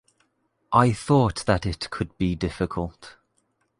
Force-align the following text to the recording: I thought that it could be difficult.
I 0.73 0.93
thought 0.93 1.45
that 1.45 1.63
it 1.63 1.91
could 1.91 2.17
be 2.17 2.33
difficult. 2.33 3.17